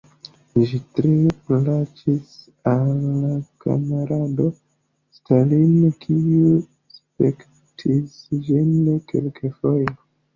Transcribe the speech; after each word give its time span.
Ĝi 0.69 0.77
tre 0.99 1.09
plaĉis 1.49 2.29
al 2.71 3.27
kamarado 3.65 4.47
Stalin, 5.17 5.75
kiu 6.05 6.55
spektis 6.95 8.17
ĝin 8.49 8.73
kelkfoje. 9.13 9.95